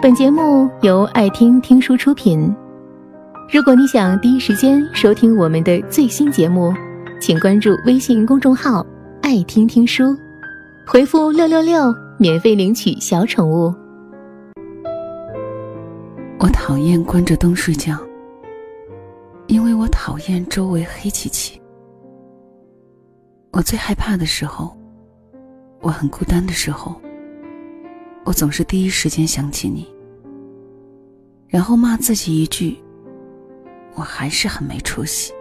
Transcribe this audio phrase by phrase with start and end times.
[0.00, 2.54] 本节目由爱听听书出品。
[3.52, 6.72] 如果你想第一时间收听我们的最新节目，
[7.20, 8.86] 请关注微信公众号
[9.22, 10.16] “爱听听书”，
[10.86, 13.74] 回复“六六六”免费领取小宠物。
[16.38, 17.98] 我讨厌关着灯睡觉，
[19.48, 21.60] 因为我讨厌周围黑漆漆。
[23.50, 24.72] 我最害怕的时候，
[25.80, 26.94] 我很孤单的时候。
[28.28, 29.88] 我总是第一时间想起你，
[31.46, 32.76] 然后骂自己一句
[33.96, 35.32] ：“我还是很没出息。”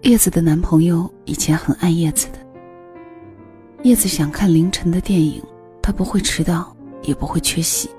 [0.00, 2.38] 叶子的男朋友以前很爱叶子的。
[3.82, 5.42] 叶子想看凌晨的电影，
[5.82, 7.90] 他不会迟到，也不会缺席。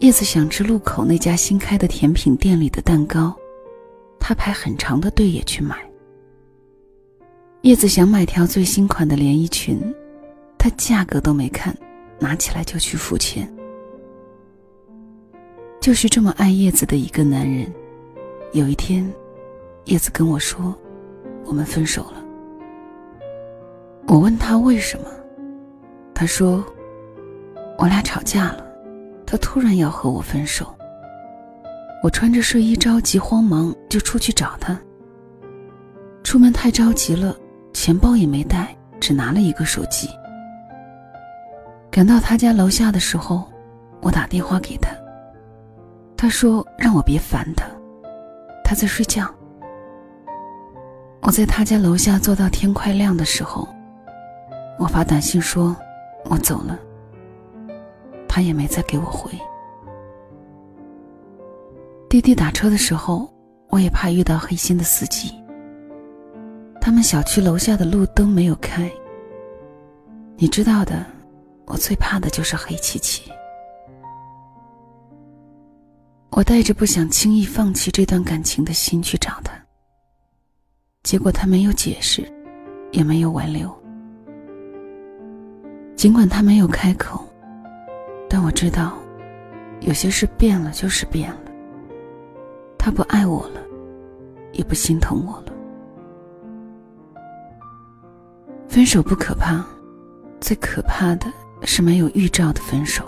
[0.00, 3.34] 叶子想吃路口那家新开的甜品店里的蛋糕，
[4.20, 5.74] 他排很长的队也去买。
[7.62, 9.80] 叶子想买条最新款的连衣裙。
[10.62, 11.76] 他价格都没看，
[12.20, 13.52] 拿起来就去付钱。
[15.80, 17.66] 就是这么爱叶子的一个男人，
[18.52, 19.12] 有一天，
[19.86, 20.72] 叶子跟我说
[21.44, 22.24] ：“我们分手了。”
[24.06, 25.06] 我问他为什么，
[26.14, 26.64] 他说
[27.76, 28.64] ：“我俩吵架了，
[29.26, 30.72] 他突然要和我分手。
[32.04, 34.80] 我穿着睡衣着急慌忙就出去找他。
[36.22, 37.36] 出门太着急了，
[37.72, 40.08] 钱包也没带，只拿了一个手机。”
[41.92, 43.44] 赶到他家楼下的时候，
[44.00, 44.90] 我打电话给他。
[46.16, 47.66] 他说让我别烦他，
[48.64, 49.28] 他在睡觉。
[51.20, 53.68] 我在他家楼下坐到天快亮的时候，
[54.78, 55.76] 我发短信说
[56.24, 56.78] 我走了。
[58.26, 59.30] 他也没再给我回。
[62.08, 63.30] 滴滴打车的时候，
[63.68, 65.30] 我也怕遇到黑心的司机。
[66.80, 68.90] 他们小区楼下的路灯没有开，
[70.38, 71.04] 你知道的。
[71.72, 73.32] 我最怕的就是黑漆漆。
[76.30, 79.54] 我带着不想轻易放弃这段感情的心去找他，
[81.02, 82.30] 结果他没有解释，
[82.90, 83.74] 也没有挽留。
[85.96, 87.26] 尽管他没有开口，
[88.28, 88.92] 但我知道，
[89.80, 91.40] 有些事变了就是变了。
[92.78, 93.62] 他不爱我了，
[94.52, 95.52] 也不心疼我了。
[98.68, 99.64] 分手不可怕，
[100.38, 101.32] 最可怕的。
[101.64, 103.04] 是没有预兆的分手。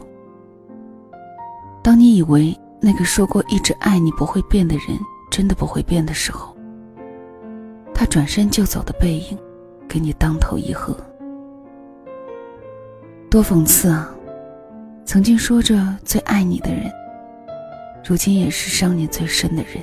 [1.82, 4.98] 当你以为那个说过一直爱你不会变的人
[5.31, 6.56] 真的不会变的时候，
[7.92, 9.38] 他转身就走的背影，
[9.88, 10.97] 给你当头一喝。
[13.31, 14.10] 多讽刺啊！
[15.04, 16.91] 曾经说着最爱你的人，
[18.04, 19.75] 如今也是伤你最深的人。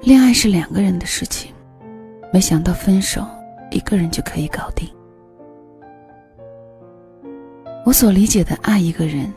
[0.00, 1.52] 恋爱是两个人的事情，
[2.32, 3.24] 没想到分手
[3.70, 4.88] 一个人就可以搞定。
[7.86, 9.32] 我所理解的爱一个人，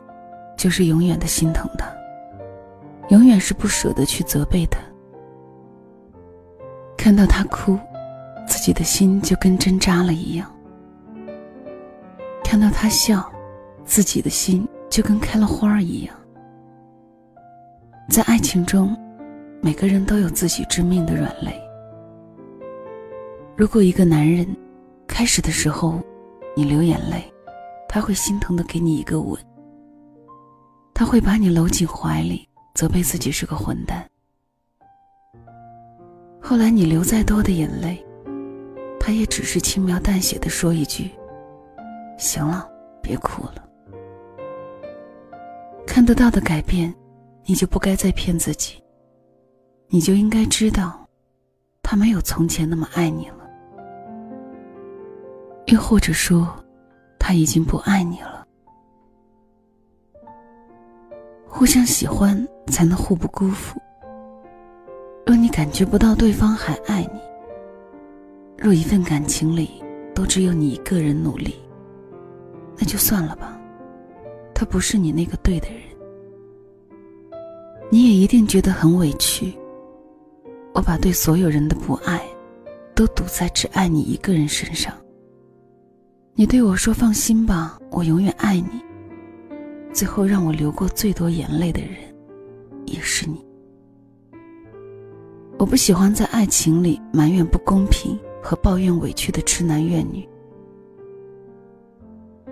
[0.58, 1.86] 就是永远的心疼他，
[3.10, 4.80] 永远是不舍得去责备他。
[6.98, 7.78] 看到他哭，
[8.48, 10.48] 自己的心就跟针扎了一样；
[12.44, 13.32] 看到他笑，
[13.86, 16.16] 自己的心就跟开了花儿一样。
[18.10, 18.98] 在爱情中，
[19.62, 21.54] 每个人都有自己致命的软肋。
[23.56, 24.44] 如果一个男人
[25.06, 26.02] 开始的时候，
[26.56, 27.32] 你流眼泪。
[27.92, 29.36] 他会心疼的给你一个吻，
[30.94, 34.08] 他会把你搂进怀里，责备自己是个混蛋。
[36.40, 38.06] 后来你流再多的眼泪，
[39.00, 41.10] 他也只是轻描淡写的说一句
[42.20, 42.70] ：“行了，
[43.02, 43.68] 别哭了。”
[45.88, 46.94] 看得到的改变，
[47.44, 48.82] 你就不该再骗自己，
[49.88, 51.08] 你就应该知道，
[51.82, 53.50] 他没有从前那么爱你了，
[55.66, 56.59] 又或者说。
[57.30, 58.44] 他已经不爱你了。
[61.48, 62.36] 互相喜欢
[62.66, 63.80] 才能互不辜负。
[65.28, 67.20] 若你感觉不到对方还爱你，
[68.58, 69.70] 若一份感情里
[70.16, 71.54] 都只有你一个人努力，
[72.76, 73.62] 那就算了吧。
[74.56, 75.84] 他不是你那个对的人，
[77.92, 79.54] 你也一定觉得很委屈。
[80.74, 82.20] 我把对所有人的不爱，
[82.96, 84.92] 都赌在只爱你一个人身上。
[86.34, 88.82] 你对我说：“放心吧，我永远爱你。”
[89.92, 91.98] 最后让我流过最多眼泪的人，
[92.86, 93.46] 也是你。
[95.58, 100.28] 我不喜欢在爱情里埋怨不公平和抱怨委屈的痴男怨女。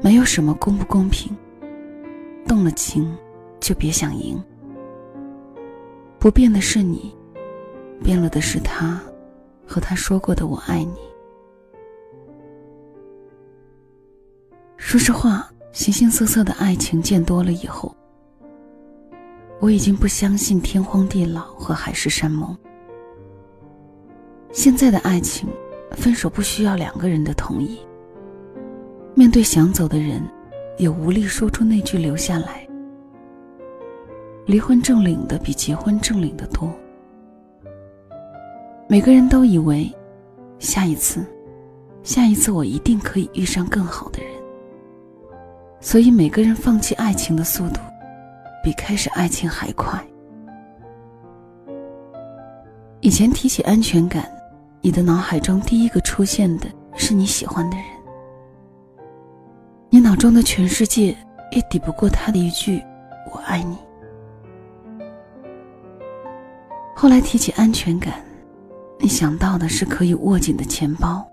[0.02, 1.34] 没有什么公不公平，
[2.46, 3.18] 动了情
[3.60, 4.38] 就别想赢。
[6.20, 7.16] 不变的是你，
[8.04, 9.02] 变了的是他，
[9.66, 10.96] 和他说过的“我爱你”。
[14.88, 17.94] 说实话，形形色色的爱情见多了以后，
[19.60, 22.58] 我已经不相信天荒地老和海誓山盟。
[24.54, 25.50] 现在的爱情，
[25.92, 27.82] 分手不需要两个人的同意。
[29.14, 30.24] 面对想走的人，
[30.78, 32.66] 也无力说出那句留下来。
[34.46, 36.74] 离婚证领的比结婚证领的多。
[38.88, 39.94] 每个人都以为，
[40.60, 41.26] 下一次，
[42.04, 44.37] 下一次我一定可以遇上更好的人。
[45.80, 47.80] 所以每个人放弃爱情的速度，
[48.64, 50.04] 比开始爱情还快。
[53.00, 54.30] 以前提起安全感，
[54.82, 57.86] 你的脑海中第一个出现的是你喜欢的人，
[59.90, 61.16] 你脑中的全世界
[61.52, 62.84] 也抵不过他的一句
[63.32, 63.78] “我爱你”。
[66.96, 68.14] 后来提起安全感。
[69.00, 71.24] 你想到的是可以握紧的钱包，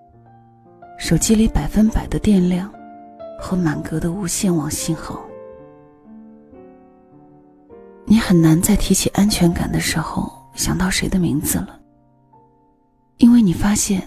[0.98, 2.70] 手机里百分百的电量，
[3.38, 5.24] 和满格的无线网信号。
[8.04, 11.80] 你很难在提起安全感的时候想到谁的名字了，
[13.18, 14.02] 因为你发现，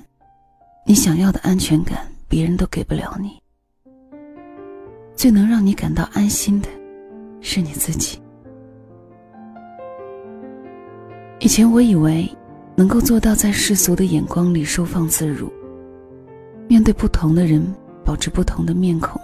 [0.85, 3.39] 你想要的安全感别人都给不了你。
[5.15, 6.67] 最能让你感到安心的，
[7.41, 8.21] 是你自己。
[11.39, 12.29] 以前我以为。
[12.79, 15.51] 能够做到在世俗的眼光里收放自如，
[16.67, 17.73] 面对不同的人
[18.07, 19.21] 保持不同的面孔。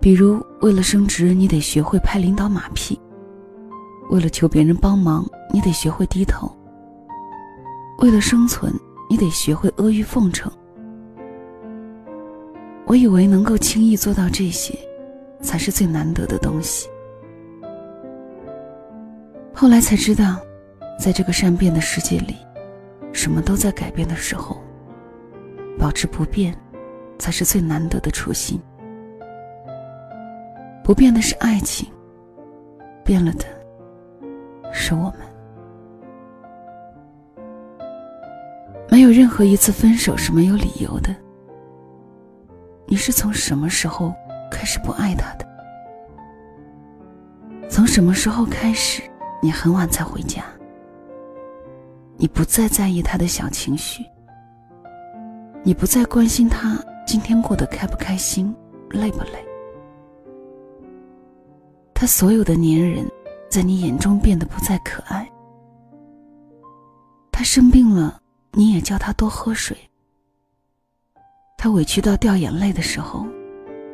[0.00, 2.98] 比如，为了升职，你得学会拍领导马屁；
[4.08, 6.48] 为了求别人帮忙，你得学会低头；
[7.98, 8.72] 为了生存，
[9.10, 10.50] 你得学会阿谀奉承。
[12.86, 14.74] 我以为能够轻易做到这些，
[15.42, 16.88] 才是最难得的东西。
[19.52, 20.40] 后来才知道。
[20.98, 22.34] 在这个善变的世界里，
[23.12, 24.60] 什么都在改变的时候，
[25.78, 26.52] 保持不变，
[27.18, 28.60] 才是最难得的初心。
[30.82, 31.86] 不变的是爱情，
[33.04, 33.44] 变了的
[34.72, 35.20] 是我们。
[38.90, 41.14] 没有任何一次分手是没有理由的。
[42.86, 44.14] 你是从什么时候
[44.50, 45.46] 开始不爱他的？
[47.68, 49.02] 从什么时候开始，
[49.42, 50.42] 你很晚才回家？
[52.16, 54.02] 你不再在意他的小情绪，
[55.62, 58.54] 你不再关心他今天过得开不开心、
[58.90, 59.42] 累不累。
[61.94, 63.10] 他所有的粘人，
[63.48, 65.26] 在你眼中变得不再可爱。
[67.32, 68.20] 他生病了，
[68.52, 69.74] 你也叫他多喝水。
[71.56, 73.26] 他委屈到掉眼泪的时候，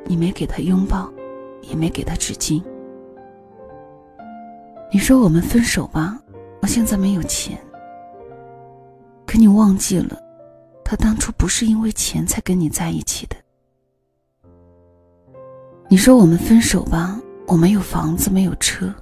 [0.07, 1.09] 你没给他拥抱，
[1.63, 2.61] 也没给他纸巾。
[4.93, 6.19] 你说我们分手吧，
[6.61, 7.57] 我现在没有钱。
[9.25, 10.21] 可你忘记了，
[10.85, 13.37] 他当初不是因为钱才跟你在一起的。
[15.89, 18.95] 你说我们分手吧，我没有房子，没有车。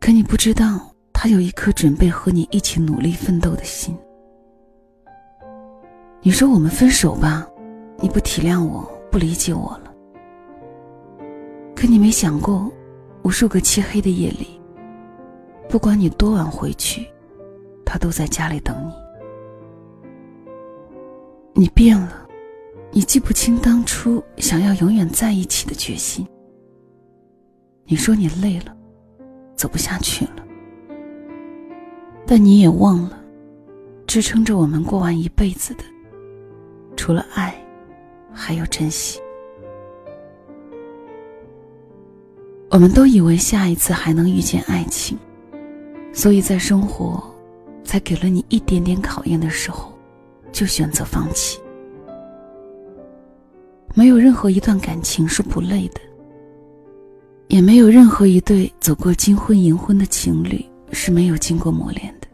[0.00, 3.96] 可你不知道，他有一颗准备和你一起努力奋斗的心。
[6.20, 7.46] 你说我们分手吧，
[7.98, 9.92] 你不体谅我，不理解我了。
[11.74, 12.70] 可你没想过，
[13.22, 14.60] 无数个漆黑的夜里，
[15.68, 17.06] 不管你多晚回去。
[17.84, 19.03] 他都在家里等你。
[21.56, 22.26] 你变了，
[22.90, 26.26] 你记不清当初想要永远在一起的决心。
[27.86, 28.76] 你说你累了，
[29.54, 30.44] 走不下去了，
[32.26, 33.16] 但你也忘了，
[34.04, 35.84] 支撑着我们过完一辈子的，
[36.96, 37.54] 除了爱，
[38.32, 39.20] 还有珍惜。
[42.70, 45.16] 我们都以为下一次还能遇见爱情，
[46.12, 47.22] 所以在生活。
[47.84, 49.93] 才给了你一点点考验的时候，
[50.54, 51.60] 就选择放弃。
[53.92, 56.00] 没有任何一段感情是不累的，
[57.48, 62.28] 也没有任何一对走过金婚银婚的情侣是没有经过磨练的。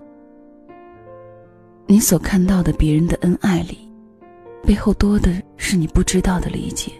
[1.86, 3.78] 你所看到的别人的恩爱里，
[4.62, 6.92] 背后多的是你不知道的理解、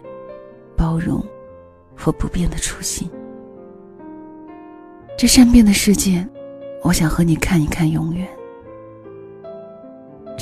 [0.77, 1.25] 包容
[1.95, 3.09] 和不变的初心。
[5.17, 6.27] 这善变的世界，
[6.83, 8.27] 我想和你看一看永远。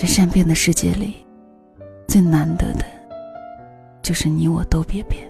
[0.01, 1.13] 这善变的世界里，
[2.07, 2.85] 最难得的，
[4.01, 5.29] 就是你我都别变。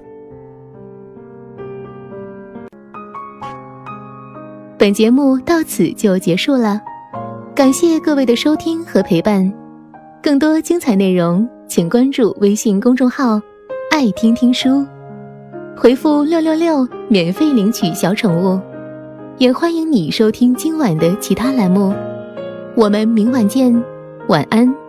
[4.77, 6.79] 本节目到此就结束了，
[7.55, 9.51] 感谢各位的收听和陪伴。
[10.23, 13.41] 更多精彩内容，请关注微信公众号
[13.91, 14.87] “爱听听书”，
[15.75, 18.61] 回复“六六六”免费领取小宠物。
[19.39, 21.95] 也欢迎你收听今晚的其他栏目。
[22.77, 23.75] 我们明晚见。
[24.29, 24.88] 晚安。